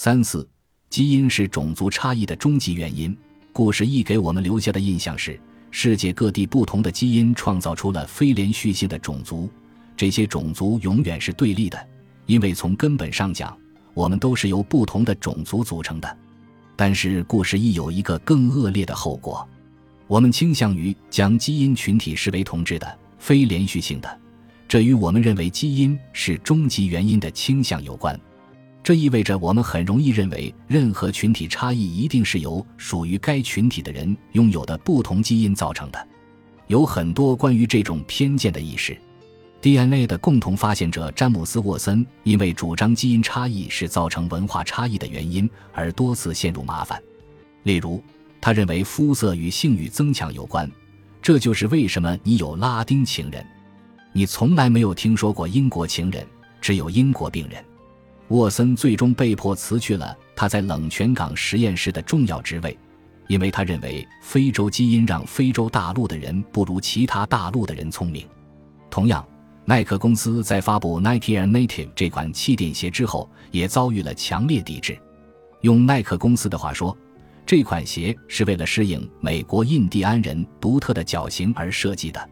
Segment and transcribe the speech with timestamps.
[0.00, 0.48] 三四，
[0.90, 3.18] 基因是种族差异的终极原因。
[3.52, 5.36] 故事一给我们留下的印象是，
[5.72, 9.50] 世界各地不同的基因创造出了非连续性的种族，
[9.96, 11.84] 这些种族永远是对立的，
[12.26, 13.58] 因为从根本上讲，
[13.92, 16.16] 我们都是由不同的种族组成的。
[16.76, 19.44] 但是故事一有一个更恶劣的后果，
[20.06, 24.20] 我们倾向于将基因群体视为同质的、非连续性的，
[24.68, 28.16] 这与我们认为基因是终极原因的倾向有关。
[28.88, 36.08] 这意味着我们很容易认为任何群体差异一定是由属于该群体的人拥有的不同基因造成的。
[36.68, 38.98] 有很多关于这种偏见的意识。
[39.60, 46.98] DNA 的共同发现者詹姆斯·沃森因为主张基因差异是造成文化差异的原因而多次陷入麻烦。
[47.64, 48.02] 例如，
[48.40, 50.66] 他认为肤色与性欲增强有关，
[51.20, 53.44] 这就是为什么你有拉丁情人，
[54.14, 56.26] 你从来没有听说过英国情人，
[56.58, 57.62] 只有英国病人。
[58.28, 62.76] 沃森最终被迫辞去了他在冷泉港实验室的重要职位，
[63.26, 68.26] 因为他认为非洲基因让非洲大陆的人不如其他大陆的人聪明。
[68.90, 69.26] 同样。
[69.64, 74.98] 耐克公司在发布 Nike Air Native 这款气垫鞋之后，也遭遇了强烈抵制。
[75.60, 76.96] 用耐克公司的话说，
[77.44, 82.30] 这款鞋是为了适应美国印第安人独特的脚型而设计的。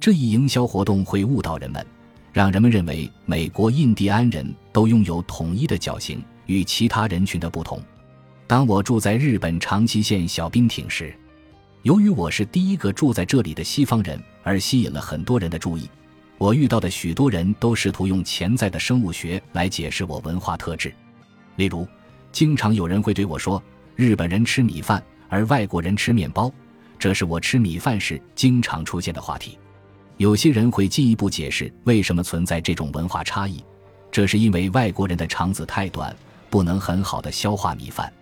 [0.00, 1.86] 这一营销活动会误导人们，
[2.32, 7.82] 让人们认为美国印第安人都拥有统一的脚型，与其他人群的不同。
[8.46, 11.14] 当我住在日本长崎县小滨町时，
[11.82, 15.88] 由于我是第一个住在这里的西方人，而吸引了很多人的注意。
[16.38, 20.92] 我遇到的许多人都试图用潜在的生物学来解释我文化特质，
[21.56, 21.86] 例如，
[22.32, 23.62] 经常有人会对我说
[23.94, 26.50] ：“日本人吃米饭，而外国人吃面包。”
[26.98, 29.58] 这是我吃米饭时经常出现的话题。
[30.20, 33.64] 有些人会进一步解释为什么存在这种文化差异，
[34.12, 36.14] 这是因为外国人的肠子太短，
[36.50, 38.12] 不能很好的消化米饭。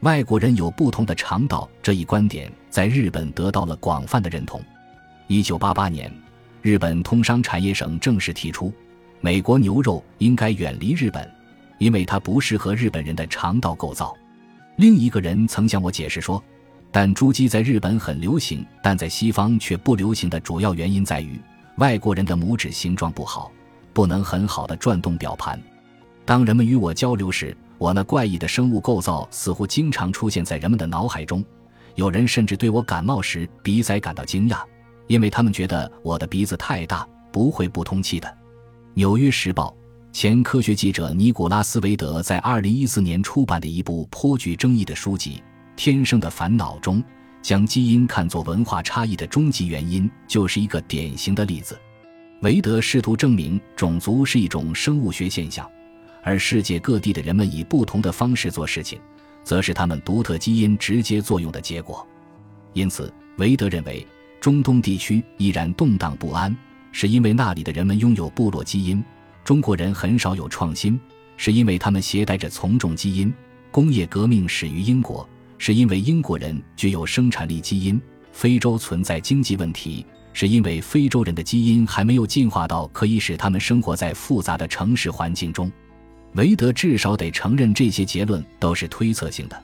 [0.00, 4.60] 外国人有不同的肠道这一观点在日本得到了广泛的认同。
[5.28, 6.12] 一九八八年。
[6.62, 8.72] 日本通商产业省正式提出，
[9.20, 11.32] 美国牛肉应该远离日本，
[11.78, 14.12] 因为它不适合日本人的肠道构造。
[14.74, 16.42] 另一个人曾向我解释说，
[16.98, 21.38] 但珠玑在日本很流行，但在西方却不流行的主要原因在于
[21.76, 23.52] 外国人的拇指形状不好，
[23.92, 25.60] 不能很好的转动表盘。
[26.24, 31.44] 当人们与我交流时，我那怪异的生物构造似乎经常出现在人们的脑海中。
[31.96, 34.62] 有人甚至对我感冒时鼻塞感到惊讶。
[35.06, 38.26] 因为他们觉得我的鼻子太大，不会不通气的。
[38.94, 39.76] 《纽约时报》
[40.18, 45.42] 前科学记者尼古拉斯·韦德在2014年出版的一部颇具争议的书籍
[45.76, 47.02] 《天生的烦恼》中，
[47.42, 51.78] 将基因看作文化差异的终极原因，就是一个典型的例子。
[52.42, 55.70] 韦德试图证明种族是一种生物学现象，
[56.22, 58.98] 而世界各地的人们以不同的方式做事情，
[59.44, 62.06] 则是他们独特基因直接作用的结果。
[62.72, 64.06] 因此，韦德认为。
[64.38, 66.54] 中东地区依然动荡不安，
[66.92, 69.02] 是因为那里的人们拥有部落基因；
[69.42, 71.00] 中国人很少有创新，
[71.36, 73.28] 是因为他们携带着从众基因；
[73.72, 77.98] 工业革命始于英国，是因为英国人具有生产力基因；
[78.32, 85.70] 非洲存在经济问题，是因为非洲人的基因还没有进化到可以使他们生活在复杂的城市环境中。
[86.34, 89.62] 韦德至少得承认这些结论都是推测性的，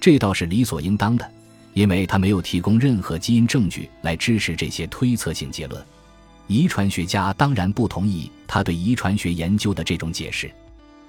[0.00, 1.30] 这倒是理所应当的。
[1.74, 5.84] 因为他没有提供任何基因证据来支持这些推测性结论，
[6.46, 10.50] 遗传学家当然不同意他对遗传学研究的这种解释。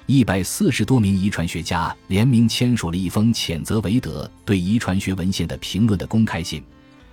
[0.10, 6.64] 一百四十多名遗传学家联名签署了一封谴责韦德对遗传学文献的评论的公开信，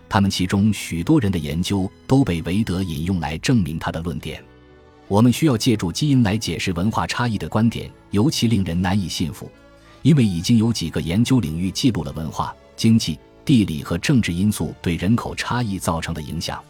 [0.09, 4.41] 他们其中许多人的研究都被韦德引用来证明他的论点。
[5.09, 9.51] 我们需要借助基因来解释文化差异的观点尤其令人难以信服，
[10.03, 13.19] 因为已经有几个研究领域记录了文化、经济。
[13.45, 16.63] 地理和政治因素对人口差异造成的影响，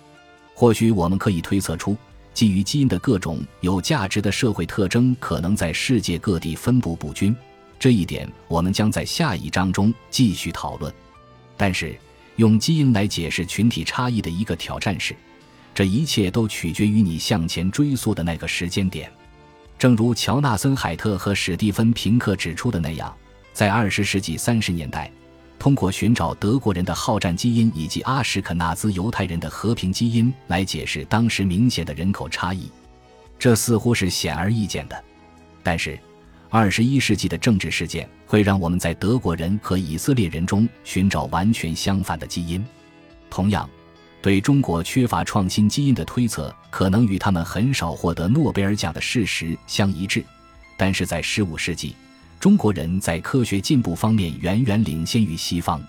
[0.55, 1.97] 或许我们可以推测出
[2.35, 7.35] 基于基因的各种有价值的社会特征可能在世界各地分布不均。
[7.79, 10.93] 这一点我们将在下一章中继续讨论。
[11.57, 11.97] 但是，
[12.37, 15.15] 用基因来解释群体差异的一个挑战是，
[15.73, 19.11] 这一切都取决于你向前追溯的那个时间点。
[19.79, 23.15] 正如乔纳森·海特和史蒂芬·平克指出的那样，
[23.53, 25.11] 在二十世纪三十年代。
[25.65, 32.71] 通过寻找德国人的好战基因以及阿什肯纳兹犹太人的和平基因来解释当时明显的人口差异，
[33.39, 35.05] 这似乎是显而易见的。
[35.63, 35.99] 但是，
[36.51, 42.63] 二十一世纪的政治事件会让我们在德国人和以色列人中寻找完全相反的基因。
[43.31, 43.67] 同样，
[44.21, 50.23] 对中国缺乏创新基因的推测可能与他们很少获得诺贝尔奖的事实相一致。
[50.77, 51.97] 但是在十五世纪。
[52.45, 55.83] 中国人在科学进步方面远远领先于西方。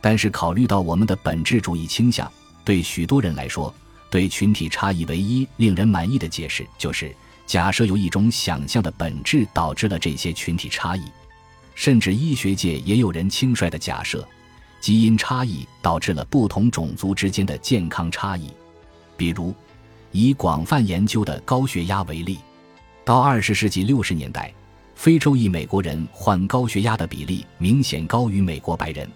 [0.00, 2.30] 但是，考虑到我们的本质主义倾向，
[2.64, 3.74] 对许多人来说，
[4.08, 7.12] 对群体差异唯一令人满意的解释就是：
[7.46, 11.02] 假设有一种想象的本质导致了这些群体差异。
[11.74, 14.24] 甚至医学界也有人轻率的假设，
[14.80, 18.52] 基因差异导致了不同种族之间的健康差异。
[19.16, 19.52] 比如，
[20.12, 22.38] 以广泛研究的高血压为例，
[23.04, 24.54] 到二十世纪六十年代，
[24.98, 29.08] 非洲裔美国人患高血压的比例明显高于美国白人。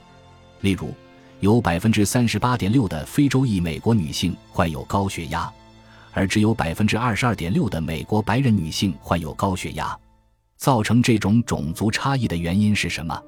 [0.61, 0.95] 例如，
[1.41, 5.53] 有百分之三十八点六的非洲裔美国女性患有高血压，
[6.13, 9.99] 而只有百分之二十二点六的美国白人女性患有高血压。
[10.57, 13.21] 造成这种种族差异的原因是什么？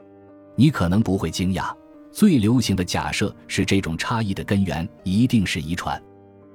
[0.54, 1.74] 你可能不会惊讶。
[2.12, 6.00] 最流行的假设是，这种差异的根源一定是遗传。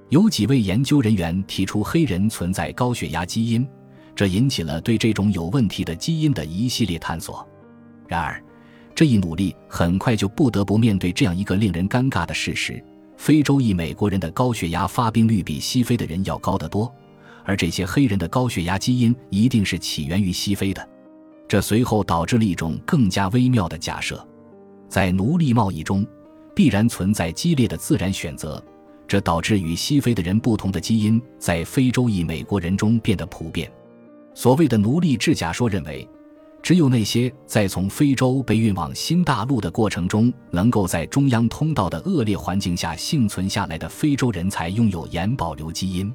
[0.07, 3.68] 有几位研究人员提出，黑人存在高血压基因，
[4.19, 7.48] 这引起了对这种有问题的基因的一系列探索。
[8.06, 8.44] 然而，
[8.94, 12.83] 这一努力很快就不得不面对这样一个令人尴尬的事实：
[13.16, 16.94] 非洲裔美国人的高血压发病率比西非的人要高得多。
[17.45, 20.86] 而这些黑人的高血压基因一定是起源于西非的，
[21.48, 24.21] 这随后导致了一种更加微妙的假设：
[24.89, 26.06] 在奴隶贸易中，
[26.54, 28.62] 必然存在激烈的自然选择，
[29.07, 33.71] 这导致与西非的人不同的基因在非洲裔美国人中变得普遍。
[34.42, 36.08] 所谓的奴隶制假说认为，
[36.64, 46.10] 只有那些在从非洲被运往新大陆的过程中，能够在中央通道的恶劣环境下幸存下来的非洲人才拥有盐保留基因。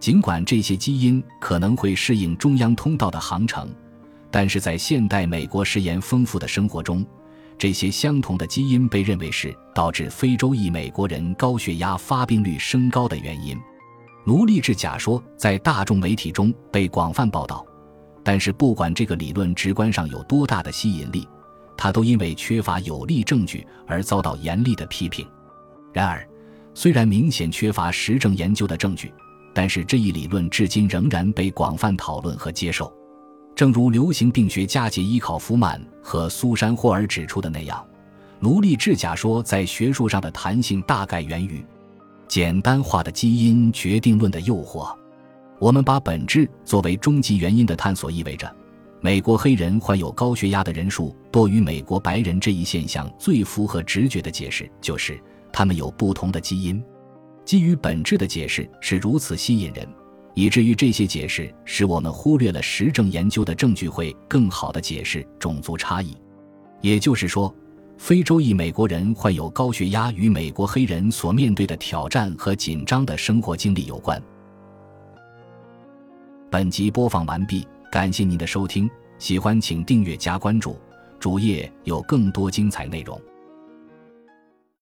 [0.00, 3.72] 尽管这些基因可能会适应中央通道的航程，
[4.28, 7.06] 但是在现代美国食盐丰富的生活中，
[7.56, 13.56] 这些相同的基因被认为是导致非洲裔美国人高血压发病率升高的原因。
[14.24, 17.66] 奴隶制假说在大众媒体中被广泛报道，
[18.22, 21.26] 但是不管这个理论直观上有多大的吸引力，
[21.76, 25.26] 它都因为缺乏有力证据而遭到严厉的批评。
[25.92, 26.24] 然而，
[26.72, 29.12] 虽然明显缺乏实证研究的证据，
[29.52, 32.92] 但是这一理论至今仍然被广泛讨论和接受，
[33.56, 37.84] 正如流行病学家杰伊考夫曼和苏珊霍尔指出的那样，
[38.38, 41.64] 奴隶制假说在学术上的弹性大概源于
[42.32, 44.90] 简单化的基因决定论的诱惑。
[45.58, 48.50] 我们把本质作为终极原因的探索，意味着
[49.02, 56.82] 美国黑人患有高血压的人数多于美国白人这一现象最符合直觉的解释就是他们有不同的基因。
[57.44, 59.86] 基于本质的解释是如此吸引人，
[60.32, 66.16] 以至于这些解释使我们忽略了实证研究的证据会更好地解释种族差异。
[66.80, 67.54] 也就是说，
[67.96, 74.20] 非洲裔美国人患有高血压与美国黑人所面对的挑战和紧张的生活经历有关。
[76.50, 80.76] 本集播放完毕，感谢您的收听，喜欢请订阅加关注，
[81.18, 83.18] 主页有更多精彩内容。